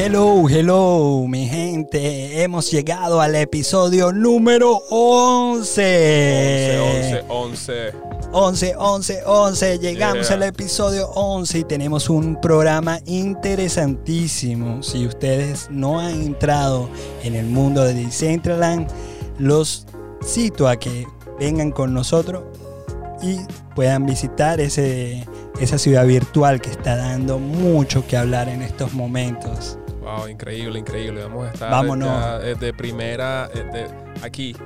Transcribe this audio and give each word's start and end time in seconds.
Hello, 0.00 0.48
hello, 0.48 1.26
mi 1.26 1.48
gente. 1.48 2.40
Hemos 2.44 2.70
llegado 2.70 3.20
al 3.20 3.34
episodio 3.34 4.12
número 4.12 4.80
11. 4.90 6.78
11, 6.78 7.24
11, 7.28 7.92
11, 8.30 8.74
11, 8.76 9.22
11. 9.26 9.78
Llegamos 9.80 10.28
Yeah. 10.28 10.36
al 10.36 10.44
episodio 10.44 11.08
11 11.08 11.58
y 11.58 11.64
tenemos 11.64 12.08
un 12.08 12.40
programa 12.40 13.00
interesantísimo. 13.06 14.84
Si 14.84 15.04
ustedes 15.04 15.66
no 15.68 15.98
han 15.98 16.22
entrado 16.22 16.88
en 17.24 17.34
el 17.34 17.46
mundo 17.46 17.82
de 17.82 17.94
Decentraland, 17.94 18.86
los 19.40 19.84
cito 20.24 20.68
a 20.68 20.76
que 20.76 21.08
vengan 21.40 21.72
con 21.72 21.92
nosotros 21.92 22.44
y 23.20 23.38
puedan 23.74 24.06
visitar 24.06 24.60
ese, 24.60 25.26
esa 25.60 25.76
ciudad 25.76 26.06
virtual 26.06 26.60
que 26.60 26.70
está 26.70 26.94
dando 26.94 27.40
mucho 27.40 28.06
que 28.06 28.16
hablar 28.16 28.48
en 28.48 28.62
estos 28.62 28.92
momentos. 28.92 29.76
Wow, 30.16 30.28
increíble, 30.28 30.78
increíble. 30.78 31.22
Vamos 31.22 31.46
a 31.48 31.52
estar 31.52 31.70
Vámonos. 31.70 32.08
ya, 32.08 32.40
eh, 32.42 32.54
de 32.54 32.72
primera, 32.72 33.50
eh, 33.54 33.64
de- 33.72 34.24
aquí, 34.26 34.56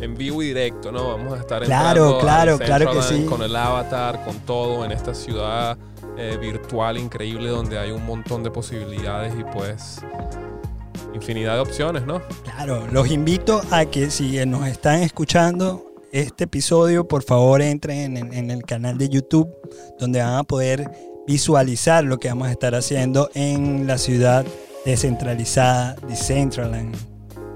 en 0.00 0.14
vivo 0.14 0.42
y 0.42 0.48
directo, 0.48 0.92
¿no? 0.92 1.08
Vamos 1.08 1.32
a 1.32 1.40
estar 1.40 1.62
Claro, 1.62 2.18
claro, 2.18 2.58
claro 2.58 2.90
que 2.92 3.02
sí. 3.02 3.24
Con 3.24 3.42
el 3.42 3.56
avatar, 3.56 4.22
con 4.24 4.38
todo, 4.40 4.84
en 4.84 4.92
esta 4.92 5.14
ciudad 5.14 5.78
eh, 6.18 6.36
virtual 6.40 6.98
increíble 6.98 7.48
donde 7.48 7.78
hay 7.78 7.90
un 7.90 8.04
montón 8.04 8.42
de 8.42 8.50
posibilidades 8.50 9.32
y 9.38 9.42
pues 9.44 9.98
infinidad 11.14 11.54
de 11.54 11.60
opciones, 11.60 12.04
¿no? 12.06 12.20
Claro, 12.44 12.86
los 12.92 13.10
invito 13.10 13.62
a 13.70 13.84
que 13.86 14.10
si 14.10 14.44
nos 14.46 14.66
están 14.68 15.00
escuchando 15.02 15.92
este 16.12 16.44
episodio, 16.44 17.08
por 17.08 17.22
favor 17.22 17.62
entren 17.62 18.16
en, 18.16 18.32
en 18.32 18.50
el 18.50 18.62
canal 18.64 18.98
de 18.98 19.08
YouTube 19.08 19.48
donde 19.98 20.20
van 20.20 20.34
a 20.34 20.44
poder 20.44 20.88
visualizar 21.26 22.04
lo 22.04 22.18
que 22.18 22.28
vamos 22.28 22.48
a 22.48 22.50
estar 22.52 22.74
haciendo 22.74 23.30
en 23.34 23.86
la 23.86 23.98
ciudad 23.98 24.44
descentralizada 24.84 25.94
Decentraland. 26.08 26.94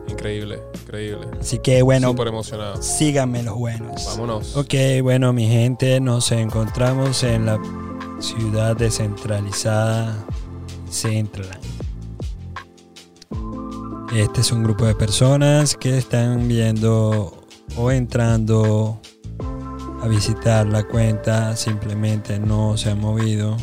Increíble, 0.08 0.58
increíble. 0.82 1.26
Así 1.38 1.58
que 1.58 1.82
bueno, 1.82 2.08
Súper 2.10 2.28
emocionado. 2.28 2.82
síganme 2.82 3.42
los 3.42 3.56
buenos. 3.56 4.04
Vámonos. 4.06 4.56
Ok, 4.56 4.74
bueno 5.02 5.32
mi 5.32 5.46
gente, 5.46 6.00
nos 6.00 6.32
encontramos 6.32 7.22
en 7.22 7.46
la 7.46 7.58
ciudad 8.18 8.76
descentralizada 8.76 10.16
Centraland. 10.90 11.62
Este 14.14 14.40
es 14.40 14.50
un 14.52 14.64
grupo 14.64 14.86
de 14.86 14.94
personas 14.94 15.76
que 15.76 15.98
están 15.98 16.48
viendo 16.48 17.46
o 17.76 17.90
entrando 17.90 19.00
a 20.02 20.08
visitar 20.08 20.66
la 20.66 20.84
cuenta, 20.84 21.54
simplemente 21.56 22.38
no 22.38 22.76
se 22.78 22.90
han 22.90 23.00
movido. 23.00 23.56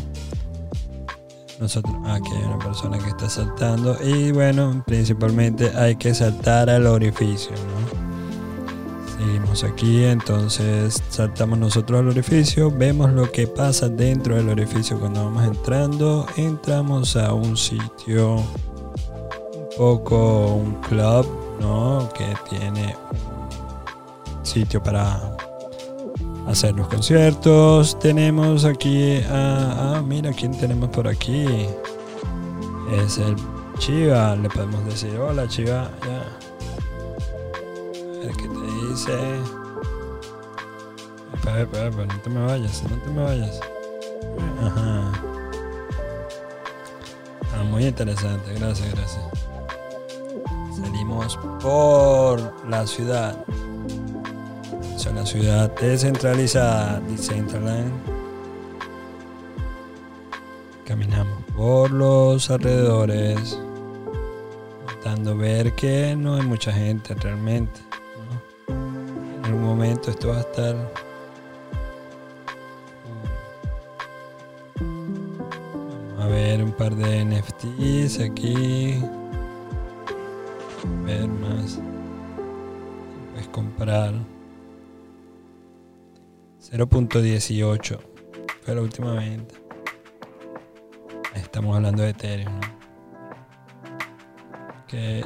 Nosotros, 1.59 1.95
aquí 2.05 2.29
hay 2.35 2.43
una 2.43 2.59
persona 2.59 2.97
que 2.97 3.09
está 3.09 3.29
saltando 3.29 3.97
y 4.03 4.31
bueno, 4.31 4.83
principalmente 4.85 5.71
hay 5.75 5.95
que 5.95 6.13
saltar 6.13 6.69
al 6.69 6.85
orificio, 6.85 7.51
¿no? 7.51 9.15
Seguimos 9.17 9.63
aquí, 9.63 10.03
entonces 10.03 11.01
saltamos 11.09 11.57
nosotros 11.57 12.01
al 12.01 12.09
orificio, 12.09 12.69
vemos 12.69 13.11
lo 13.13 13.31
que 13.31 13.47
pasa 13.47 13.87
dentro 13.87 14.35
del 14.35 14.49
orificio 14.49 14.99
cuando 14.99 15.23
vamos 15.23 15.45
entrando, 15.45 16.27
entramos 16.35 17.15
a 17.15 17.33
un 17.33 17.55
sitio, 17.55 18.35
un 18.35 19.69
poco 19.77 20.55
un 20.55 20.73
club, 20.81 21.25
¿no? 21.61 22.09
Que 22.17 22.35
tiene 22.49 22.97
sitio 24.43 24.83
para 24.83 25.37
hacer 26.47 26.75
los 26.75 26.87
conciertos. 26.87 27.97
Tenemos 27.99 28.65
aquí 28.65 29.17
a, 29.29 29.97
ah, 29.97 30.01
mira 30.01 30.31
quién 30.31 30.57
tenemos 30.57 30.89
por 30.89 31.07
aquí. 31.07 31.45
Es 32.91 33.17
el 33.17 33.35
Chiva, 33.79 34.35
le 34.35 34.49
podemos 34.49 34.85
decir 34.85 35.17
hola 35.17 35.47
Chiva, 35.47 35.89
ya. 36.05 36.21
A 38.15 38.25
ver 38.25 38.35
qué 38.37 38.47
te 38.47 38.87
dice. 38.87 39.13
Espera, 41.33 41.61
espera, 41.61 41.87
espera, 41.89 42.05
no 42.05 42.21
te 42.21 42.29
me 42.29 42.45
vayas, 42.45 42.83
no 42.83 42.97
te 42.97 43.09
me 43.09 43.23
vayas. 43.23 43.59
Ajá. 44.61 45.11
Ah, 47.53 47.63
muy 47.69 47.85
interesante, 47.85 48.53
gracias, 48.53 48.93
gracias. 48.93 49.23
Salimos 50.77 51.37
por 51.61 52.53
la 52.69 52.85
ciudad. 52.85 53.37
Es 55.05 55.11
una 55.11 55.23
ciudad 55.23 55.71
descentralizada, 55.79 56.99
Decentraland. 57.01 57.91
Caminamos 60.83 61.43
por 61.55 61.91
los 61.91 62.49
alrededores, 62.49 63.59
dando 65.03 65.37
ver 65.37 65.73
que 65.73 66.15
no 66.15 66.37
hay 66.37 66.41
mucha 66.41 66.71
gente 66.71 67.13
realmente. 67.13 67.81
En 68.67 69.45
algún 69.45 69.61
momento 69.63 70.09
esto 70.09 70.29
va 70.29 70.37
a 70.37 70.39
estar. 70.39 70.75
A 76.19 76.25
ver 76.25 76.63
un 76.63 76.71
par 76.71 76.95
de 76.95 77.25
NFTs 77.25 78.21
aquí. 78.21 79.03
Ver 81.05 81.27
más. 81.27 81.79
Puedes 83.33 83.47
comprar. 83.49 84.34
0.18 86.71 87.99
fue 88.63 88.73
la 88.73 88.81
última 88.81 89.13
venta. 89.13 89.53
Estamos 91.35 91.75
hablando 91.75 92.01
de 92.01 92.09
Ethereum, 92.09 92.59
¿no? 92.59 92.75
Que 94.87 95.23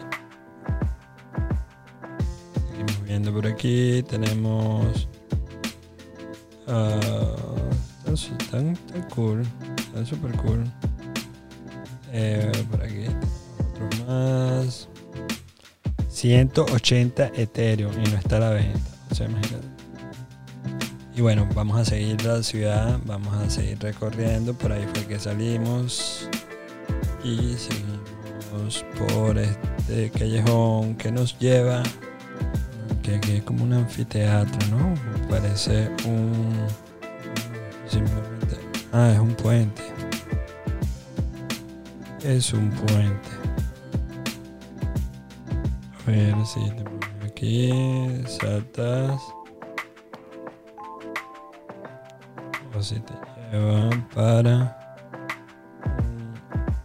seguimos 2.70 3.04
viendo 3.04 3.34
por 3.34 3.48
aquí. 3.48 4.04
Tenemos. 4.04 5.08
ah, 6.68 7.00
están, 8.06 8.74
están 8.74 9.10
cool. 9.16 9.48
Están 9.78 10.06
super 10.06 10.36
cool. 10.38 10.66
Eh, 12.12 12.52
por 12.70 12.84
aquí. 12.84 13.06
Otro 13.60 14.06
más. 14.06 14.90
180 16.10 17.32
Ethereum 17.34 17.94
y 17.94 18.10
no 18.10 18.18
está 18.18 18.40
la 18.40 18.50
venta. 18.50 18.80
O 19.10 19.16
sea. 19.16 19.28
Y 21.20 21.22
bueno, 21.22 21.46
vamos 21.54 21.78
a 21.78 21.84
seguir 21.84 22.24
la 22.24 22.42
ciudad, 22.42 22.98
vamos 23.04 23.34
a 23.36 23.50
seguir 23.50 23.78
recorriendo, 23.80 24.54
por 24.54 24.72
ahí 24.72 24.88
fue 24.94 25.06
que 25.06 25.20
salimos 25.20 26.30
y 27.26 27.56
seguimos 27.58 28.86
por 28.98 29.38
este 29.38 30.12
callejón 30.12 30.96
que 30.96 31.12
nos 31.12 31.38
lleva, 31.38 31.84
que 33.04 33.16
aquí 33.16 33.34
es 33.34 33.44
como 33.44 33.66
un 33.66 33.74
anfiteatro, 33.74 34.66
¿no? 34.70 34.94
Parece 35.30 35.90
un... 36.06 36.54
simplemente... 37.86 38.56
Ah, 38.94 39.12
es 39.12 39.20
un 39.20 39.36
puente. 39.36 39.82
Es 42.24 42.54
un 42.54 42.70
puente. 42.70 43.30
A 46.08 46.12
ver 46.12 46.36
si 46.46 46.62
te 46.62 47.28
aquí, 47.28 48.24
saltas. 48.26 49.20
O 52.76 52.82
si 52.82 53.00
te 53.00 53.14
llevan 53.52 54.08
para 54.14 54.76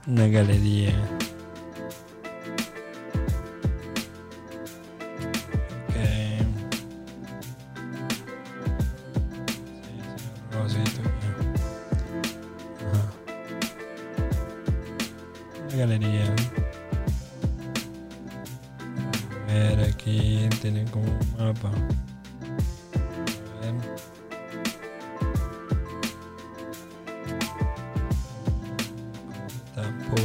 una 0.06 0.26
galería. 0.28 0.94
Galería. 15.76 16.32
Ver, 19.48 19.80
aquí 19.80 20.48
tienen 20.62 20.86
como 20.88 21.04
un 21.06 21.18
mapa. 21.36 21.70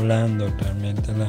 Realmente 0.09 1.13
la, 1.13 1.27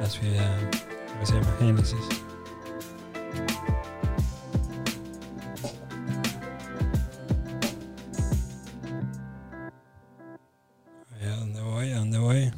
la 0.00 0.06
ciudad. 0.10 0.70
que 1.20 1.26
se 1.26 1.34
llama 1.34 1.56
Génesis. 1.60 2.08
A 11.12 11.18
ver, 11.20 11.28
¿A 11.28 11.36
dónde 11.36 11.60
voy? 11.60 11.92
¿A 11.92 11.98
dónde 11.98 12.18
voy? 12.18 12.52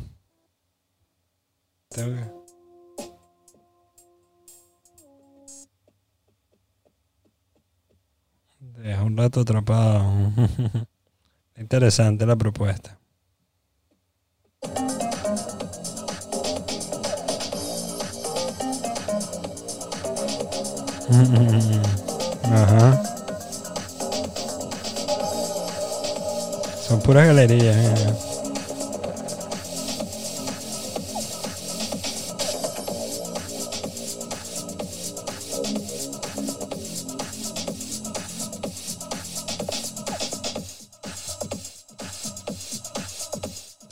Deja 8.78 9.02
un 9.02 9.16
rato 9.18 9.40
atrapado. 9.40 10.32
Interesante 11.60 12.24
la 12.24 12.36
propuesta. 12.36 12.98
Ajá. 22.44 23.02
Son 26.88 27.02
puras 27.02 27.26
galerías. 27.26 27.76
Eh. 27.76 28.29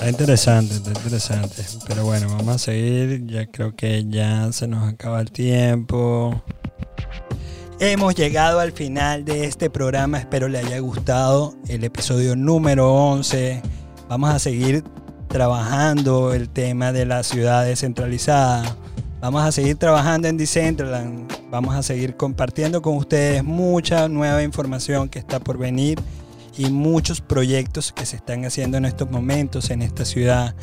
Interesante, 0.09 0.75
está 0.75 0.91
interesante. 0.91 1.63
Pero 1.87 2.05
bueno, 2.05 2.29
vamos 2.29 2.55
a 2.55 2.59
seguir. 2.59 3.27
Ya 3.27 3.47
creo 3.47 3.75
que 3.75 4.05
ya 4.09 4.51
se 4.53 4.67
nos 4.67 4.89
acaba 4.89 5.21
el 5.21 5.31
tiempo. 5.31 6.43
Hemos 7.81 8.15
llegado 8.15 8.61
al 8.61 8.73
final 8.73 9.25
de 9.25 9.45
este 9.45 9.71
programa. 9.71 10.19
Espero 10.19 10.49
le 10.49 10.59
haya 10.59 10.79
gustado 10.81 11.55
el 11.69 11.85
episodio 11.85 12.35
número 12.35 12.93
11. 12.93 13.63
Vamos 14.09 14.31
a 14.31 14.39
seguir 14.39 14.83
trabajando 15.29 16.33
el 16.33 16.49
tema 16.49 16.93
de 16.93 17.05
la 17.05 17.23
ciudad 17.23 17.65
descentralizada. 17.65 18.77
Vamos 19.21 19.43
a 19.43 19.53
seguir 19.53 19.77
trabajando 19.77 20.29
en 20.29 20.37
Decentraland. 20.37 21.33
Vamos 21.51 21.75
a 21.75 21.83
seguir 21.83 22.17
compartiendo 22.17 22.83
con 22.83 22.97
ustedes 22.97 23.45
mucha 23.45 24.09
nueva 24.09 24.43
información 24.43 25.09
que 25.09 25.19
está 25.19 25.39
por 25.39 25.59
venir 25.59 25.99
y 26.59 26.71
muchos 26.71 27.21
proyectos 27.21 27.93
que 27.93 28.05
se 28.05 28.17
están 28.17 28.45
haciendo 28.45 28.77
en 28.77 28.85
estos 28.85 29.11
momentos 29.11 29.71
en 29.71 29.81
esta 29.81 30.05
ciudad. 30.05 30.55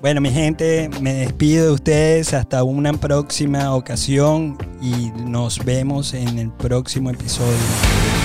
Bueno, 0.00 0.20
mi 0.20 0.30
gente, 0.30 0.90
me 1.00 1.14
despido 1.14 1.66
de 1.66 1.72
ustedes 1.72 2.34
hasta 2.34 2.62
una 2.62 2.92
próxima 2.92 3.74
ocasión 3.74 4.58
y 4.82 5.10
nos 5.24 5.64
vemos 5.64 6.12
en 6.12 6.38
el 6.38 6.50
próximo 6.50 7.08
episodio. 7.08 8.23